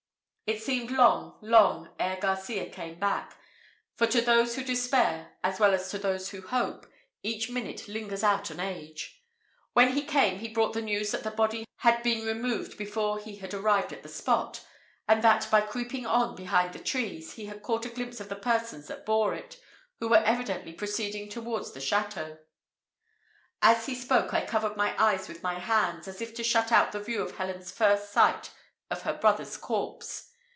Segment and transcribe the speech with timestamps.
[0.51, 3.37] It seemed long, long ere Garcias came back;
[3.95, 6.85] for to those who despair, as well as to those who hope,
[7.23, 9.23] each minute lingers out an age.
[9.71, 13.37] When he came, he brought the news that the body had been removed before he
[13.37, 14.65] had arrived at the spot;
[15.07, 18.35] and that, by creeping on behind the trees, he had caught a glimpse of the
[18.35, 19.57] persons that bore it,
[20.01, 22.39] who were evidently proceeding towards the château.
[23.61, 26.91] As he spoke, I covered my eyes with my hands, as if to shut out
[26.91, 28.51] the view of Helen's first sight
[28.89, 30.27] of her brother's corpse.